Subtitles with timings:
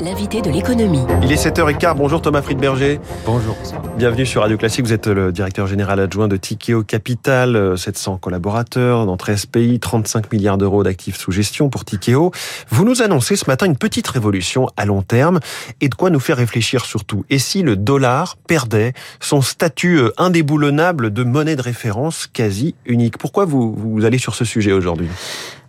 [0.00, 1.04] L'invité de l'économie.
[1.22, 1.96] Il est 7h15.
[1.96, 3.00] Bonjour Thomas Friedberger.
[3.24, 3.56] Bonjour.
[3.96, 4.84] Bienvenue sur Radio Classique.
[4.84, 7.78] Vous êtes le directeur général adjoint de Tikeo Capital.
[7.78, 12.32] 700 collaborateurs dans 13 pays, 35 milliards d'euros d'actifs sous gestion pour Tikeo.
[12.68, 15.40] Vous nous annoncez ce matin une petite révolution à long terme
[15.80, 17.24] et de quoi nous faire réfléchir surtout.
[17.30, 23.18] Et si le dollar perdait son statut euh, indéboulonnable de monnaie de référence quasi unique?
[23.18, 25.08] Pourquoi vous, vous allez sur ce sujet aujourd'hui?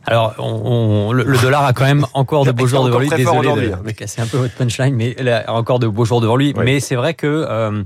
[0.08, 3.10] Alors, on, le, dollar a quand même encore de beaux jours devant lui.
[3.10, 6.22] Désolé de, hein, casser un peu votre punchline, mais il a encore de beaux jours
[6.22, 6.54] devant lui.
[6.56, 7.84] Mais c'est vrai que euh,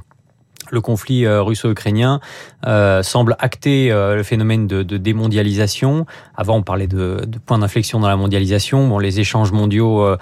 [0.72, 2.20] le conflit euh, russo-ukrainien
[2.66, 6.06] euh, semble acter le phénomène de, démondialisation.
[6.36, 8.88] Avant, on parlait de, de point d'inflexion dans la mondialisation.
[8.88, 10.18] Bon, les échanges mondiaux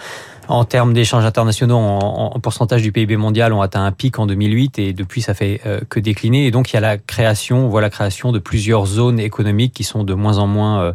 [0.49, 4.79] en termes d'échanges internationaux, en, pourcentage du PIB mondial, ont atteint un pic en 2008
[4.79, 6.47] et depuis ça fait euh, que décliner.
[6.47, 9.73] Et donc il y a la création, on voit la création de plusieurs zones économiques
[9.73, 10.93] qui sont de moins en moins euh,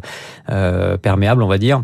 [0.49, 1.83] euh perméables, on va dire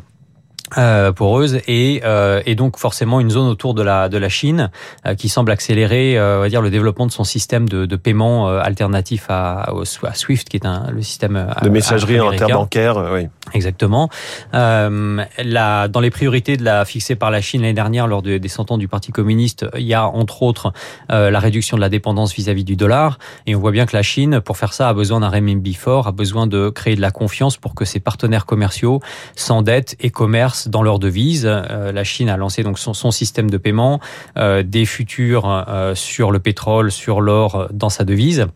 [0.77, 4.69] euh, poreuse et, euh, et donc forcément une zone autour de la de la Chine
[5.05, 7.95] euh, qui semble accélérer euh, on va dire le développement de son système de, de
[7.95, 13.27] paiement euh, alternatif à, à, SWIFT qui est un le système de messagerie interbancaire oui
[13.53, 14.09] exactement
[14.53, 18.47] là dans les priorités de la fixées par la Chine l'année dernière lors de, des
[18.47, 20.73] 100 ans du Parti communiste il y a entre autres
[21.09, 24.41] la réduction de la dépendance vis-à-vis du dollar et on voit bien que la Chine
[24.41, 27.57] pour faire ça a besoin d'un renminbi fort a besoin de créer de la confiance
[27.57, 28.99] pour que ses partenaires commerciaux
[29.35, 31.45] s'endettent et commercent dans leur devise.
[31.45, 33.99] Euh, la Chine a lancé donc son, son système de paiement,
[34.37, 38.47] euh, des futurs euh, sur le pétrole, sur l'or dans sa devise.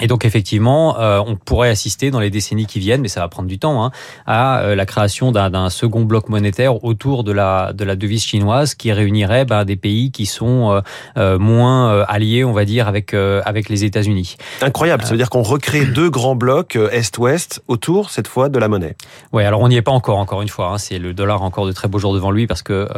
[0.00, 3.28] Et donc effectivement, euh, on pourrait assister dans les décennies qui viennent, mais ça va
[3.28, 3.90] prendre du temps, hein,
[4.26, 8.74] à euh, la création d'un second bloc monétaire autour de la de la devise chinoise
[8.74, 10.82] qui réunirait ben, des pays qui sont
[11.16, 14.36] euh, moins alliés, on va dire, avec avec les États-Unis.
[14.62, 18.68] Incroyable, ça veut dire qu'on recrée deux grands blocs est-ouest autour cette fois de la
[18.68, 18.96] monnaie.
[19.32, 20.72] Oui, alors on n'y est pas encore, encore une fois.
[20.72, 22.88] Hein, c'est le dollar encore de très beaux jours devant lui parce que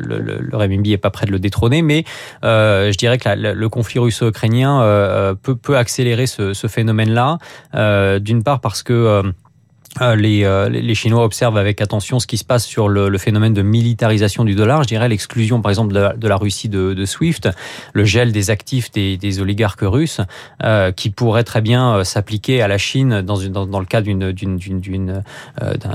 [0.00, 2.04] le, le, le renminbi est pas prêt de le détrôner, mais
[2.42, 7.38] je dirais que la, le conflit russo-ukrainien peut peut accélérer ce, phénomène-là.
[7.74, 9.22] Euh, D'une part parce que euh,
[9.98, 13.54] les, euh, les Chinois observent avec attention ce qui se passe sur le, le phénomène
[13.54, 14.82] de militarisation du dollar.
[14.84, 17.48] Je dirais l'exclusion, par exemple, de la, de la Russie de, de, SWIFT,
[17.92, 20.20] le gel des actifs des, des oligarques russes,
[20.62, 23.86] euh, qui pourrait très bien euh, s'appliquer à la Chine dans, une, dans, dans le
[23.86, 25.20] cas d'une euh,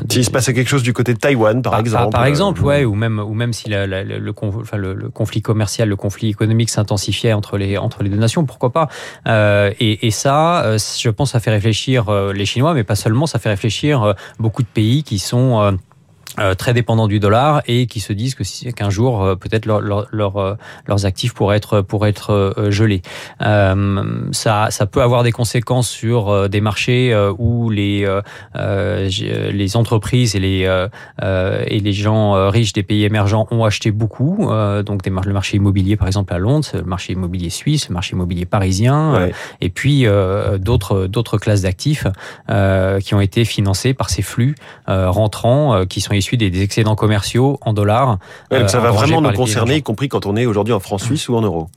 [0.10, 2.12] s'il se passait quelque chose du côté de Taïwan, par, exemple.
[2.12, 5.42] Par, exemple, ouais, ou même ou même si la, la, le, enfin, le, le, conflit
[5.42, 8.90] commercial, le conflit économique s'intensifiait entre les entre les deux nations, pourquoi pas
[9.26, 13.50] et, et ça, je pense, ça fait réfléchir les Chinois, mais pas seulement, ça fait
[13.50, 15.78] réfléchir euh, beaucoup de pays qui sont
[16.40, 19.66] euh, euh, très dépendants du dollar et qui se disent que qu'un jour euh, peut-être
[19.66, 20.56] leur, leur, leur, euh,
[20.88, 23.02] leurs actifs pourraient être pourraient être gelés.
[23.42, 28.08] Euh, ça ça peut avoir des conséquences sur des marchés où les
[28.56, 30.88] les entreprises et les
[31.22, 34.50] et les gens riches des pays émergents ont acheté beaucoup
[34.86, 38.14] donc des, le marché immobilier par exemple à Londres, le marché immobilier suisse, le marché
[38.14, 39.32] immobilier parisien ouais.
[39.62, 40.06] et puis
[40.60, 42.08] d'autres d'autres classes d'actifs
[42.48, 44.56] qui ont été financées par ces flux
[44.88, 48.18] rentrants qui sont issus issus des, excédents commerciaux en dollars.
[48.52, 51.30] Ouais, ça va vraiment nous concerner, y compris quand on est aujourd'hui en francs suisse
[51.30, 51.70] ou en euros.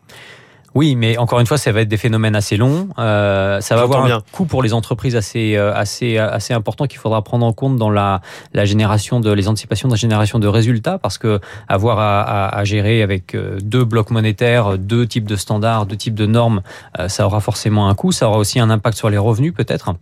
[0.75, 2.89] Oui, mais encore une fois, ça va être des phénomènes assez longs.
[2.99, 6.99] Euh, ça va avoir un coût pour les entreprises assez euh, assez assez important qu'il
[6.99, 8.21] faudra prendre en compte dans la,
[8.53, 12.59] la génération de les anticipations de la génération de résultats, parce que avoir à, à,
[12.59, 16.61] à gérer avec euh, deux blocs monétaires, deux types de standards, deux types de normes,
[16.99, 18.13] euh, ça aura forcément un coût.
[18.13, 19.95] Ça aura aussi un impact sur les revenus peut-être.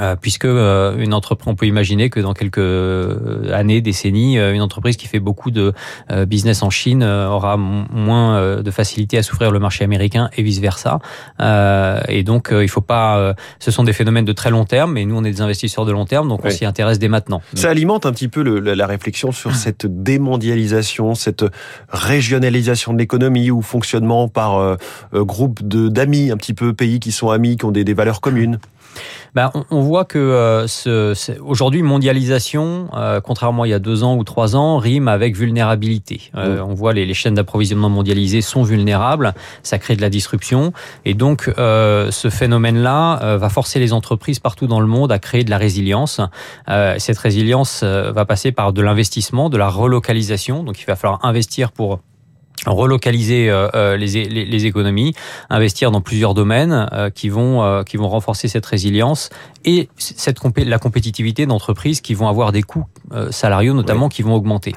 [0.00, 4.62] Euh, puisque euh, une entreprise, on peut imaginer que dans quelques euh, années, décennies, une
[4.62, 5.72] entreprise qui fait beaucoup de
[6.26, 11.00] business en Chine aura moins de facilité à souffrir le marché américain et vice versa.
[12.08, 13.34] et donc, il faut pas.
[13.58, 15.92] ce sont des phénomènes de très long terme, mais nous, on est des investisseurs de
[15.92, 17.42] long terme, donc on s'y intéresse dès maintenant.
[17.54, 21.44] Ça alimente un petit peu le, la réflexion sur cette démondialisation, cette
[21.88, 24.76] régionalisation de l'économie ou fonctionnement par
[25.12, 28.58] groupe d'amis, un petit peu pays qui sont amis, qui ont des, des valeurs communes.
[29.34, 33.78] Ben, on, on, voit que euh, ce, aujourd'hui, mondialisation, euh, contrairement à il y a
[33.78, 36.30] deux ans ou trois ans, rime avec vulnérabilité.
[36.34, 36.70] Euh, mmh.
[36.70, 39.32] On voit les, les chaînes d'approvisionnement mondialisées sont vulnérables,
[39.62, 40.72] ça crée de la disruption,
[41.04, 45.18] et donc euh, ce phénomène-là euh, va forcer les entreprises partout dans le monde à
[45.18, 46.20] créer de la résilience.
[46.68, 51.24] Euh, cette résilience va passer par de l'investissement, de la relocalisation, donc il va falloir
[51.24, 52.00] investir pour
[52.66, 55.14] relocaliser euh, les, les, les, économies,
[55.50, 59.30] investir dans plusieurs domaines euh, qui vont euh, qui vont renforcer cette résilience
[59.64, 62.86] et cette la compétitivité d'entreprises qui vont avoir des coûts
[63.30, 64.74] salariaux notamment qui vont augmenter.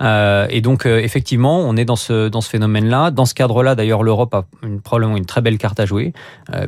[0.00, 3.10] et donc effectivement, on est dans ce dans ce phénomène-là.
[3.10, 6.12] Dans ce cadre-là, d'ailleurs, l'Europe a une, probablement une très belle carte à jouer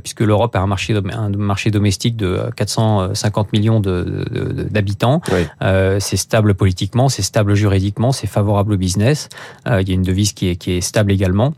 [0.02, 5.20] puisque l'Europe a un marché un marché domestique de 450 millions d'habitants.
[5.28, 9.28] De, de, c'est stable politiquement, c'est stable juridiquement, c'est favorable au business.
[9.66, 11.54] il y a une devise qui est qui est stable également.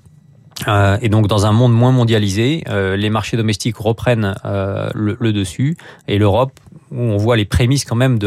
[0.69, 5.33] Euh, et donc dans un monde moins mondialisé, euh, les marchés domestiques reprennent euh, le,
[5.33, 5.77] dessus
[6.09, 6.53] et l'Europe,
[6.93, 8.19] où on voit les prémices quand même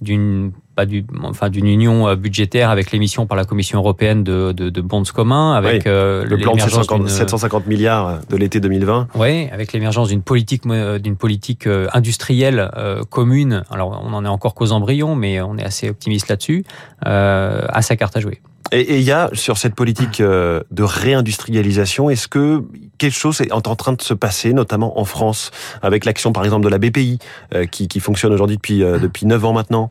[0.00, 4.68] d'une pas du, enfin d'une union budgétaire avec l'émission par la Commission européenne de, de,
[4.68, 9.08] de bonds communs, avec le plan de 750, milliards de l'été 2020.
[9.14, 12.70] Oui, avec l'émergence d'une politique d'une politique industrielle
[13.08, 13.64] commune.
[13.70, 16.64] Alors on en est encore qu'aux embryons, mais on est assez optimiste là-dessus.
[17.00, 18.42] à sa carte à jouer.
[18.72, 22.62] Et il y a sur cette politique euh, de réindustrialisation, est-ce que
[22.98, 25.50] quelque chose est en train de se passer, notamment en France,
[25.82, 27.18] avec l'action par exemple de la BPI
[27.54, 29.90] euh, qui, qui fonctionne aujourd'hui depuis euh, depuis neuf ans maintenant?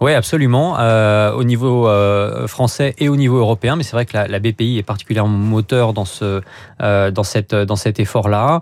[0.00, 0.78] Oui, absolument.
[0.78, 4.38] Euh, au niveau euh, français et au niveau européen, mais c'est vrai que la, la,
[4.38, 6.42] BPI est particulièrement moteur dans ce
[6.82, 8.60] euh, dans cette dans cet effort-là.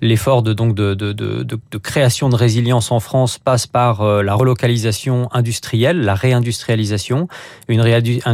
[0.00, 4.34] L'effort de donc de, de, de, de, création de résilience en France passe par la
[4.34, 7.28] relocalisation industrielle, la réindustrialisation,
[7.68, 8.31] une réindustrialisation.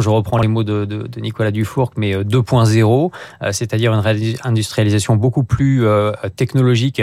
[0.00, 3.10] Je reprends les mots de, de Nicolas Dufourc, mais 2.0,
[3.52, 5.84] c'est-à-dire une réindustrialisation beaucoup plus
[6.36, 7.02] technologique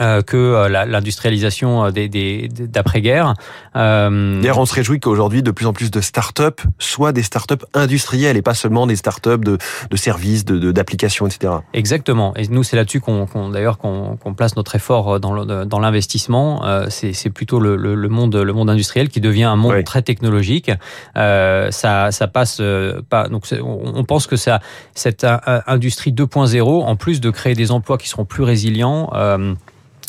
[0.00, 3.34] euh, que euh, l'industrialisation euh, des, des, d'après-guerre.
[3.76, 4.40] Euh...
[4.40, 8.36] D'ailleurs, on se réjouit qu'aujourd'hui, de plus en plus de start-up soient des start-up industrielles
[8.36, 9.56] et pas seulement des start-up de,
[9.90, 11.52] de services, de, d'applications, etc.
[11.74, 12.34] Exactement.
[12.34, 15.78] Et nous, c'est là-dessus qu'on, qu'on d'ailleurs qu'on, qu'on place notre effort dans, le, dans
[15.78, 16.62] l'investissement.
[16.88, 20.72] C'est, c'est plutôt le, le, monde, le monde industriel qui devient un monde très technologique.
[21.16, 22.60] Euh, ça, ça passe
[23.08, 23.28] pas.
[23.28, 24.60] Donc, on pense que ça,
[24.94, 25.24] cette
[25.68, 29.10] industrie 2.0, en plus de créer des emplois qui seront plus résilients.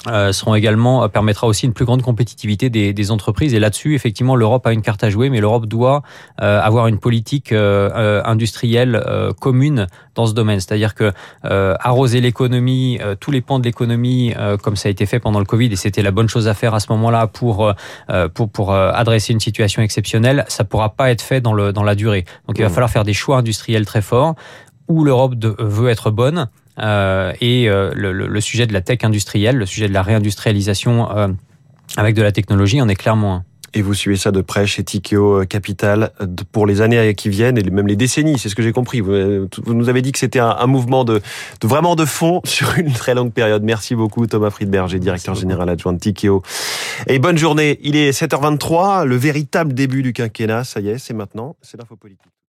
[0.08, 3.54] Euh, euh, seront également euh, permettra aussi une plus grande compétitivité des, des entreprises.
[3.54, 6.04] Et là-dessus, effectivement, l'Europe a une carte à jouer, mais l'Europe doit
[6.42, 9.04] euh, avoir une politique euh, industrielle
[9.40, 10.60] commune dans ce domaine.
[10.60, 11.12] C'est-à-dire que
[11.44, 15.68] arroser l'économie, tous les pans de l'économie, comme ça a été fait pendant le Covid,
[15.68, 17.74] et c'était la bonne chose à faire à ce moment-là pour
[18.34, 21.96] pour pour adresser une situation exceptionnelle, ça pourra pas être fait dans le dans la
[21.96, 22.26] durée.
[22.48, 22.72] Donc il va mmh.
[22.72, 24.36] falloir faire des choix industriels très forts
[24.88, 26.48] où l'Europe veut être bonne
[26.80, 31.10] euh, et euh, le, le, sujet de la tech industrielle, le sujet de la réindustrialisation
[31.16, 31.28] euh,
[31.98, 33.44] avec de la technologie en est clairement un.
[33.78, 36.12] Et vous suivez ça de près chez Tikeo Capital
[36.54, 39.02] pour les années qui viennent et même les décennies, c'est ce que j'ai compris.
[39.02, 41.22] Vous, nous avez dit que c'était un, mouvement de,
[41.60, 43.64] de, vraiment de fond sur une très longue période.
[43.64, 46.42] Merci beaucoup Thomas Friedberger, directeur général adjoint de Tikeo.
[47.08, 47.78] Et bonne journée.
[47.84, 51.98] Il est 7h23, le véritable début du quinquennat, ça y est, c'est maintenant, c'est l'info
[51.98, 52.36] politique.